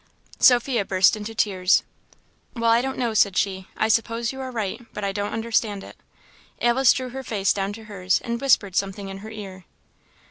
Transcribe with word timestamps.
Sophia 0.39 0.83
burst 0.83 1.15
into 1.15 1.35
tears. 1.35 1.83
"Well, 2.55 2.71
I 2.71 2.81
don't 2.81 2.97
know," 2.97 3.13
said 3.13 3.37
she; 3.37 3.67
"I 3.77 3.87
suppose 3.87 4.31
you 4.33 4.41
are 4.41 4.49
right; 4.49 4.81
but 4.95 5.03
I 5.03 5.11
don't 5.11 5.31
understand 5.31 5.83
it." 5.83 5.95
Alice 6.59 6.91
drew 6.91 7.09
her 7.09 7.21
face 7.21 7.53
down 7.53 7.71
to 7.73 7.83
hers, 7.83 8.19
and 8.23 8.41
whispered 8.41 8.75
something 8.75 9.09
in 9.09 9.19
her 9.19 9.29
ear. 9.29 9.65